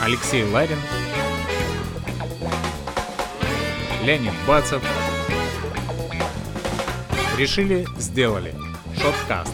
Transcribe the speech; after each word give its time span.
Алексей 0.00 0.44
Ларин, 0.44 0.78
Леонид 4.04 4.32
Бацев. 4.46 4.82
Решили, 7.38 7.86
сделали. 7.98 8.54
Шоткаст. 9.00 9.52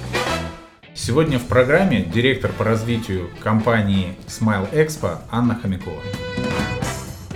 Сегодня 0.94 1.38
в 1.38 1.46
программе 1.46 2.02
директор 2.02 2.53
по 2.53 2.64
развитию 2.64 3.31
компании 3.40 4.17
Smile 4.26 4.71
Expo 4.72 5.19
Анна 5.30 5.54
Хомякова. 5.54 6.03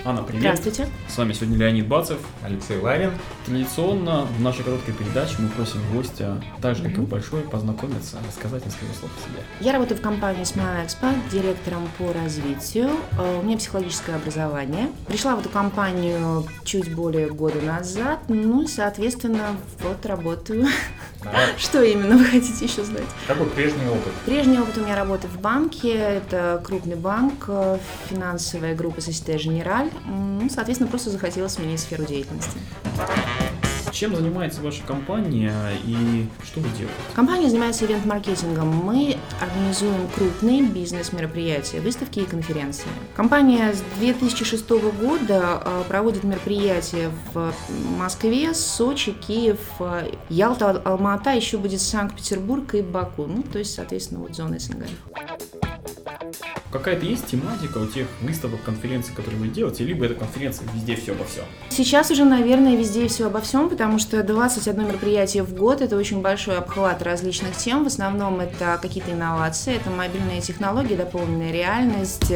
Анна, 0.07 0.21
привет. 0.21 0.41
Здравствуйте. 0.59 0.87
С 1.07 1.17
вами 1.17 1.33
сегодня 1.33 1.57
Леонид 1.57 1.87
Бацев. 1.87 2.19
Алексей 2.43 2.77
Ларин. 2.77 3.09
Традиционно 3.47 4.25
в 4.25 4.39
нашей 4.39 4.63
короткой 4.63 4.93
передаче 4.93 5.33
мы 5.39 5.49
просим 5.49 5.79
гостя, 5.91 6.39
так 6.61 6.75
же 6.75 6.83
как 6.83 6.91
и 6.91 6.95
в 6.97 7.07
большой, 7.09 7.41
познакомиться, 7.41 8.17
рассказать 8.27 8.63
несколько 8.63 8.93
слов 8.99 9.09
о 9.17 9.21
себе. 9.27 9.41
Я 9.61 9.73
работаю 9.73 9.97
в 9.97 10.01
компании 10.03 10.43
Smile 10.43 10.85
Expo 10.85 11.11
директором 11.31 11.89
по 11.97 12.13
развитию. 12.13 12.91
Э, 13.17 13.39
У 13.39 13.43
меня 13.43 13.57
психологическое 13.57 14.13
образование. 14.17 14.89
Пришла 15.07 15.35
в 15.35 15.39
эту 15.39 15.49
компанию 15.49 16.45
чуть 16.63 16.93
более 16.93 17.31
года 17.31 17.59
назад, 17.61 18.19
ну 18.27 18.61
и, 18.61 18.67
соответственно, 18.67 19.57
вот 19.79 20.05
работаю. 20.05 20.67
Что 21.57 21.81
именно 21.81 22.15
вы 22.15 22.25
хотите 22.25 22.65
еще 22.65 22.83
знать? 22.83 23.01
Какой 23.25 23.47
прежний 23.47 23.87
опыт? 23.87 24.13
Прежний 24.25 24.59
опыт 24.59 24.77
у 24.77 24.81
меня 24.81 24.95
работы 24.95 25.27
в 25.27 25.39
банке. 25.41 25.93
Это 25.93 26.61
крупный 26.63 26.95
банк, 26.95 27.45
э, 27.47 27.79
финансовая 28.07 28.75
группа 28.75 28.99
Societe 28.99 29.37
Generale. 29.37 29.91
Ну, 30.05 30.49
соответственно, 30.49 30.89
просто 30.89 31.09
захотелось 31.09 31.53
сменить 31.53 31.79
сферу 31.79 32.05
деятельности. 32.05 32.57
Чем 33.95 34.13
занимается 34.13 34.61
ваша 34.61 34.83
компания 34.83 35.53
и 35.85 36.27
что 36.43 36.59
вы 36.59 36.67
делаете? 36.69 36.91
Компания 37.13 37.49
занимается 37.49 37.85
ивент-маркетингом. 37.85 38.67
Мы 38.67 39.17
организуем 39.39 40.09
крупные 40.13 40.63
бизнес-мероприятия, 40.63 41.79
выставки 41.79 42.19
и 42.19 42.25
конференции. 42.25 42.87
Компания 43.15 43.73
с 43.73 43.81
2006 43.99 44.69
года 44.69 45.61
э, 45.63 45.83
проводит 45.87 46.25
мероприятия 46.25 47.09
в 47.33 47.53
Москве, 47.97 48.53
Сочи, 48.53 49.13
Киев, 49.13 49.59
э, 49.79 50.11
Ялта, 50.27 50.71
Алмата, 50.83 51.29
еще 51.29 51.57
будет 51.57 51.79
Санкт-Петербург 51.79 52.75
и 52.75 52.81
Баку. 52.81 53.25
Ну, 53.27 53.43
то 53.43 53.59
есть, 53.59 53.75
соответственно, 53.75 54.19
вот 54.19 54.35
зона 54.35 54.59
СНГ. 54.59 54.87
Какая-то 56.75 57.05
есть 57.05 57.27
тематика 57.27 57.77
у 57.77 57.85
тех 57.85 58.05
выставок, 58.19 58.61
конференций, 58.63 59.15
которые 59.15 59.39
вы 59.39 59.47
делаете, 59.47 59.85
либо 59.85 60.05
это 60.05 60.15
конференция 60.15 60.67
везде 60.73 60.97
все 60.97 61.13
обо 61.13 61.23
всем? 61.23 61.45
Сейчас 61.69 62.11
уже, 62.11 62.25
наверное, 62.25 62.75
везде 62.75 63.07
все 63.07 63.27
обо 63.27 63.39
всем, 63.39 63.69
потому 63.69 63.97
что 63.97 64.21
21 64.23 64.87
мероприятие 64.87 65.43
в 65.43 65.55
год– 65.55 65.79
это 65.81 65.95
очень 65.95 66.21
большой 66.21 66.57
обхват 66.57 67.01
различных 67.01 67.55
тем. 67.55 67.85
В 67.85 67.87
основном 67.87 68.41
это 68.41 68.77
какие-то 68.81 69.13
инновации, 69.13 69.73
это 69.73 69.89
мобильные 69.89 70.41
технологии, 70.41 70.95
дополненная 70.95 71.53
реальность, 71.53 72.33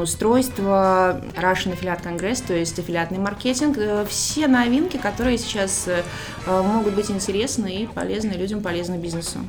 устройство, 0.00 1.20
Russian 1.36 1.76
Affiliate 1.76 2.04
Congress, 2.04 2.44
то 2.46 2.54
есть 2.54 2.78
аффилиатный 2.78 3.18
маркетинг. 3.18 3.76
Э, 3.78 4.06
Все 4.08 4.46
новинки, 4.46 4.96
которые 4.96 5.38
сейчас 5.38 5.88
э, 5.88 6.02
могут 6.46 6.94
быть 6.94 7.10
интересны 7.10 7.82
и 7.82 7.86
полезны 7.88 8.30
людям, 8.34 8.62
полезны 8.62 8.94
бизнесу. 8.94 9.40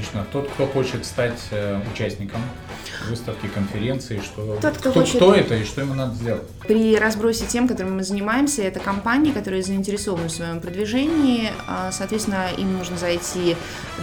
Отлично. 0.00 0.26
Тот, 0.32 0.48
кто 0.48 0.66
хочет 0.66 1.04
стать 1.04 1.38
э, 1.50 1.78
участником 1.92 2.40
выставки, 3.08 3.46
конференции, 3.48 4.20
что 4.24 4.58
Тот, 4.60 4.78
кто 4.78 4.90
кто, 4.90 5.00
хочет- 5.00 5.16
кто 5.16 5.34
это 5.34 5.56
и 5.56 5.64
что 5.64 5.82
ему 5.82 5.92
надо 5.94 6.14
сделать? 6.14 6.42
При 6.66 6.96
разбросе 6.96 7.44
тем, 7.46 7.68
которыми 7.68 7.96
мы 7.96 8.02
занимаемся, 8.02 8.62
это 8.62 8.80
компании, 8.80 9.30
которые 9.30 9.62
заинтересованы 9.62 10.28
в 10.28 10.30
своем 10.30 10.60
продвижении. 10.60 11.50
А, 11.66 11.92
Соответственно, 11.92 12.48
им 12.56 12.78
нужно 12.78 12.96
зайти 12.96 13.56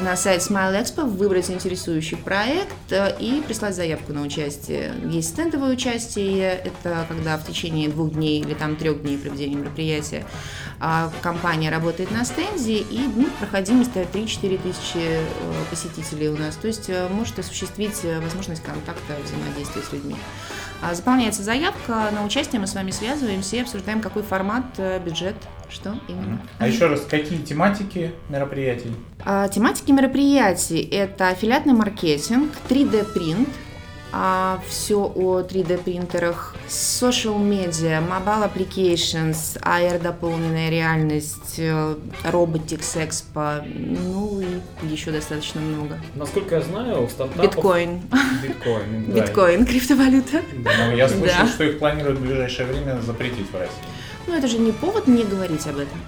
на 0.04 0.16
сайт 0.16 0.42
Smile 0.42 0.84
Expo, 0.84 1.06
выбрать 1.06 1.50
интересующий 1.50 2.18
проект 2.18 2.76
э, 2.92 3.16
и 3.20 3.42
прислать 3.46 3.76
заявку 3.76 4.14
на 4.14 4.22
участие. 4.22 4.94
Есть 5.06 5.30
стендовое 5.30 5.74
участие, 5.74 6.62
это 6.64 7.06
когда 7.08 7.38
в 7.38 7.46
течение 7.48 7.90
двух 7.90 8.14
дней 8.14 8.42
или 8.42 8.54
там 8.54 8.76
трех 8.76 9.02
дней 9.02 9.18
проведения 9.18 9.56
мероприятия 9.56 10.26
а, 10.80 11.12
компания 11.22 11.70
работает 11.70 12.12
на 12.12 12.24
стенде, 12.24 12.78
и 12.78 13.00
ну, 13.16 13.28
проходимость 13.40 13.92
это 13.96 14.18
3-4 14.18 14.62
тысячи 14.62 14.98
э, 14.98 15.24
посетителей 15.72 16.30
у 16.30 16.38
нас. 16.38 16.56
То 16.56 16.68
есть 16.68 16.90
э, 16.90 17.08
может 17.10 17.40
осуществить 17.40 18.00
э, 18.04 18.20
возможность 18.20 18.62
контакта, 18.62 19.16
взаимодействия 19.24 19.82
с 19.82 19.92
людьми. 19.92 20.16
А, 20.82 20.94
Заполняется 20.94 21.42
заявка 21.42 22.10
на 22.12 22.24
участие, 22.24 22.62
мы 22.62 22.68
с 22.68 22.76
вами 22.76 22.92
связываемся 22.92 23.56
и 23.56 23.62
обсуждаем, 23.62 24.02
какой 24.02 24.22
формат, 24.22 24.66
бюджет, 25.04 25.36
что 25.70 26.00
именно. 26.08 26.40
А 26.60 26.68
еще 26.68 26.86
раз, 26.86 27.02
какие 27.10 27.40
тематики 27.40 28.12
мероприятий? 28.30 28.94
А, 29.26 29.48
Тематики 29.48 29.92
мероприятий– 29.92 30.82
это 30.92 31.30
аффилиатный 31.30 31.74
маркетинг, 31.74 32.52
3D-принт, 32.70 33.50
все 34.68 35.12
о 35.16 35.42
3D-принтерах, 35.42 36.56
social 36.68 37.38
media, 37.38 38.02
mobile 38.02 38.50
applications, 38.52 39.60
AR 39.62 40.02
дополненная 40.02 40.70
реальность, 40.70 41.56
э, 41.58 41.96
robotics 42.24 42.96
expo, 42.96 43.62
ну 43.66 44.42
и 44.42 44.88
еще 44.88 45.12
достаточно 45.12 45.62
много. 45.62 46.00
Насколько 46.16 46.56
я 46.56 46.62
знаю, 46.62 47.04
у 47.04 47.10
стартапов... 47.10 47.44
Биткоин, 47.56 48.02
Биткоин, 48.42 49.06
да. 49.08 49.22
биткоин, 49.22 49.66
криптовалюта. 49.66 50.42
Ну, 50.54 50.96
я 50.96 51.08
слышал, 51.10 51.44
Да. 51.44 51.48
что 51.48 51.64
их 51.66 51.80
планируют 51.80 52.20
в 52.20 52.22
ближайшее 52.22 52.68
время 52.68 53.00
запретить 53.02 53.50
в 53.52 53.54
России. 53.54 53.76
Ну 54.28 54.34
это 54.36 54.48
же 54.48 54.58
не 54.58 54.72
повод 54.72 55.08
не 55.08 55.24
говорить 55.24 55.66
об 55.68 55.78
этом. 55.78 56.00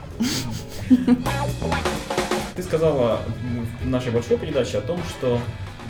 Ты 2.55 2.63
сказала 2.63 3.21
в 3.83 3.87
нашей 3.87 4.11
большой 4.11 4.37
передаче 4.37 4.79
о 4.79 4.81
том, 4.81 4.99
что 5.09 5.39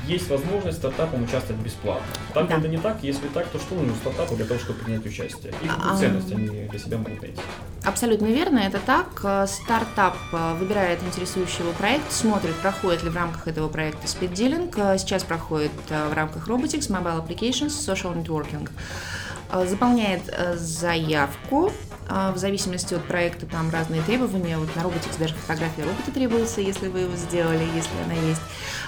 есть 0.09 0.29
возможность 0.29 0.79
стартапам 0.79 1.23
участвовать 1.23 1.61
бесплатно. 1.61 2.05
Так 2.33 2.47
Да. 2.47 2.57
это 2.57 2.67
не 2.67 2.77
так? 2.77 2.97
Если 3.03 3.27
так, 3.27 3.47
то 3.47 3.59
что 3.59 3.75
нужно 3.75 3.93
стартапу 3.95 4.35
для 4.35 4.45
того, 4.45 4.59
чтобы 4.59 4.79
принять 4.79 5.05
участие? 5.05 5.53
И 5.63 5.67
какую 5.67 5.93
А, 5.93 5.97
ценность 5.97 6.31
они 6.31 6.47
для 6.67 6.79
себя 6.79 6.97
могут 6.97 7.21
найти? 7.21 7.39
Абсолютно 7.85 8.25
верно, 8.25 8.59
это 8.59 8.79
так. 8.79 9.21
Э, 9.23 9.45
Стартап 9.47 10.17
э, 10.33 10.55
выбирает 10.55 11.01
интересующий 11.03 11.59
его 11.63 11.71
проект, 11.73 12.11
смотрит, 12.11 12.55
проходит 12.55 13.03
ли 13.03 13.09
в 13.09 13.15
рамках 13.15 13.47
этого 13.47 13.69
проекта 13.69 14.07
спиддилинг. 14.07 14.77
Э, 14.77 14.97
Сейчас 14.97 15.23
проходит 15.23 15.71
в 15.89 16.13
рамках 16.13 16.47
Robotics, 16.47 16.89
Mobile 16.89 17.25
Applications, 17.25 17.69
Social 17.69 18.13
Networking. 18.21 18.67
Заполняет 19.65 20.21
заявку. 20.55 21.71
Э, 22.09 22.31
В 22.33 22.37
зависимости 22.37 22.93
от 22.93 23.03
проекта 23.05 23.45
там 23.45 23.69
разные 23.69 24.01
требования. 24.01 24.57
Вот 24.57 24.75
на 24.75 24.81
Robotics 24.81 25.17
даже 25.19 25.35
фотография 25.35 25.83
робота 25.83 26.11
требуется, 26.11 26.61
если 26.61 26.87
вы 26.87 27.01
его 27.01 27.15
сделали, 27.15 27.63
если 27.75 27.91
она 28.03 28.13
есть. 28.13 28.41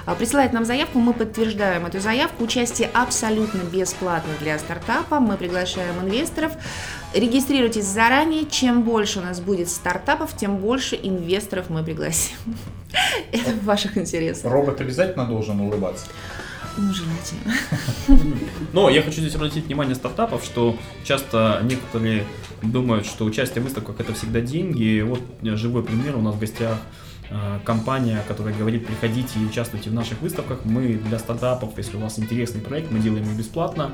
Э, 0.07 0.15
Присылает 0.15 0.53
нам 0.53 0.65
заявку, 0.65 0.99
мы 0.99 1.13
подтверждаем 1.13 1.85
эту 1.85 1.99
заявку. 1.99 2.43
Участие 2.43 2.89
абсолютно 2.93 3.59
бесплатно 3.59 4.33
для 4.39 4.57
стартапа. 4.59 5.19
Мы 5.19 5.37
приглашаем 5.37 5.99
инвесторов. 6.01 6.53
Регистрируйтесь 7.13 7.85
заранее. 7.85 8.45
Чем 8.45 8.83
больше 8.83 9.19
у 9.19 9.21
нас 9.21 9.39
будет 9.39 9.69
стартапов, 9.69 10.35
тем 10.35 10.57
больше 10.57 10.97
инвесторов 11.01 11.69
мы 11.69 11.83
пригласим. 11.83 12.35
Это 13.31 13.51
в 13.51 13.63
ваших 13.65 13.97
интересах. 13.97 14.51
Робот 14.51 14.81
обязательно 14.81 15.25
должен 15.25 15.59
улыбаться. 15.59 16.07
Ну, 16.77 16.93
желательно. 16.93 17.53
Но 18.73 18.89
я 18.89 19.01
хочу 19.01 19.21
здесь 19.21 19.35
обратить 19.35 19.65
внимание 19.65 19.95
стартапов, 19.95 20.43
что 20.43 20.77
часто 21.03 21.61
некоторые 21.63 22.25
думают, 22.61 23.05
что 23.05 23.25
участие 23.25 23.61
в 23.61 23.65
выставках 23.65 23.99
это 23.99 24.13
всегда 24.13 24.41
деньги. 24.41 24.83
И 24.83 25.01
Вот 25.01 25.21
живой 25.41 25.83
пример 25.83 26.15
у 26.15 26.21
нас 26.21 26.35
в 26.35 26.39
гостях 26.39 26.77
компания, 27.63 28.23
которая 28.27 28.53
говорит, 28.53 28.85
приходите 28.85 29.39
и 29.39 29.45
участвуйте 29.45 29.89
в 29.89 29.93
наших 29.93 30.21
выставках. 30.21 30.59
Мы 30.65 30.95
для 30.95 31.19
стартапов, 31.19 31.77
если 31.77 31.97
у 31.97 31.99
вас 31.99 32.19
интересный 32.19 32.61
проект, 32.61 32.91
мы 32.91 32.99
делаем 32.99 33.23
его 33.23 33.37
бесплатно. 33.37 33.93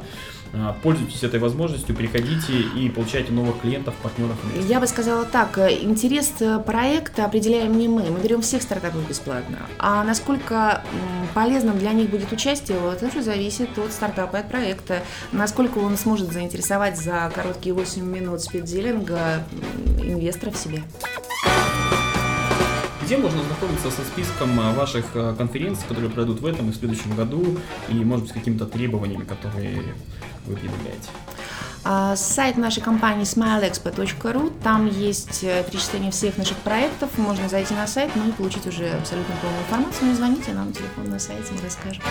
Э, 0.54 0.74
Пользуйтесь 0.82 1.24
этой 1.24 1.40
возможностью, 1.40 1.96
приходите 1.96 2.54
и 2.76 2.90
получайте 2.90 3.32
новых 3.32 3.60
клиентов, 3.62 3.96
партнеров. 4.02 4.36
инвесторов. 4.44 4.70
Я 4.70 4.80
бы 4.80 4.88
сказала 4.88 5.26
так, 5.26 5.58
э, 5.58 5.84
интерес 5.84 6.34
э, 6.40 6.60
проекта 6.60 7.26
определяем 7.26 7.78
не 7.78 7.88
мы, 7.88 8.04
мы 8.10 8.20
берем 8.20 8.42
всех 8.42 8.62
стартапов 8.62 9.08
бесплатно. 9.08 9.58
А 9.80 10.04
насколько 10.04 10.84
полезным 11.34 11.78
для 11.78 11.94
них 11.94 12.10
будет 12.10 12.32
участие, 12.32 12.78
вот 12.80 13.04
это 13.04 13.22
зависит 13.22 13.78
от 13.78 13.92
стартапа 13.92 14.38
и 14.38 14.40
от 14.40 14.50
проекта. 14.50 15.04
Насколько 15.32 15.80
он 15.80 15.98
сможет 15.98 16.32
заинтересовать 16.32 16.98
за 16.98 17.32
короткие 17.34 17.74
8 17.74 18.04
минут 18.04 18.42
спиддилинга 18.42 19.44
м, 19.98 20.12
инвестора 20.12 20.52
в 20.52 20.58
себе. 20.58 20.84
Где 23.08 23.16
можно 23.16 23.42
знакомиться 23.42 23.90
со 23.90 24.02
списком 24.02 24.60
э, 24.60 24.74
ваших 24.74 25.06
э, 25.14 25.34
конференций, 25.38 25.86
которые 25.88 26.10
пройдут 26.10 26.42
в 26.42 26.46
этом 26.46 26.68
и 26.68 26.74
в 26.74 26.76
следующем 26.76 27.16
году, 27.16 27.58
и, 27.88 27.94
может 27.94 28.26
быть, 28.26 28.32
с 28.32 28.34
какими-то 28.34 28.66
требованиями, 28.66 29.24
которые 29.24 29.82
вы 30.46 30.56
предъявляете? 30.56 31.08
А, 31.86 32.18
Сайт 32.18 32.58
нашей 32.58 32.84
компании 32.84 33.24
smileexpo.ru, 33.24 34.52
там 34.62 34.88
есть 34.88 35.42
э, 35.42 35.64
перечисление 35.64 36.12
всех 36.12 36.38
наших 36.38 36.58
проектов, 36.58 37.18
можно 37.18 37.48
зайти 37.48 37.74
на 37.76 37.88
сайт, 37.88 38.12
ну 38.14 38.28
и 38.28 38.34
получить 38.34 38.68
уже 38.68 38.90
абсолютно 38.90 39.34
полную 39.42 39.62
информацию, 39.62 40.08
ну 40.08 40.12
и 40.12 40.16
звоните 40.16 40.52
нам, 40.52 40.74
телефон 40.74 41.10
на 41.10 41.18
сайте, 41.18 41.54
мы 41.54 41.62
расскажем. 41.64 42.04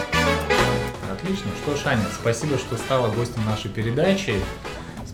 Отлично. 1.13 1.51
Что 1.63 1.77
ж, 1.77 1.81
Аня, 1.85 2.07
спасибо, 2.19 2.57
что 2.57 2.79
стала 2.79 3.09
гостем 3.09 3.45
нашей 3.45 3.71
передачи. 3.71 4.37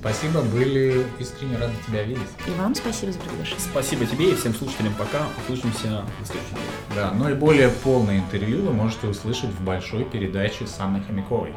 Спасибо, 0.02 0.42
были 0.42 1.06
искренне 1.20 1.56
рады 1.56 1.74
тебя 1.86 2.02
видеть. 2.02 2.26
И 2.44 2.50
вам 2.58 2.74
спасибо 2.74 3.12
за 3.12 3.20
приглашение. 3.20 3.60
Спасибо 3.60 4.04
тебе 4.04 4.32
и 4.32 4.34
всем 4.34 4.52
слушателям. 4.52 4.92
Пока. 4.94 5.28
Услышимся 5.44 6.04
на 6.18 6.26
следующий 6.26 6.54
день. 6.54 6.64
Да, 6.96 7.12
ну 7.12 7.28
и 7.28 7.34
более 7.34 7.68
полное 7.68 8.18
интервью 8.18 8.64
вы 8.64 8.72
можете 8.72 9.06
услышать 9.06 9.50
в 9.50 9.62
большой 9.62 10.04
передаче 10.04 10.66
с 10.66 10.80
Анной 10.80 11.02
Хомяковой. 11.02 11.54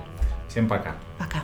Всем 0.48 0.68
пока. 0.68 0.96
Пока. 1.18 1.42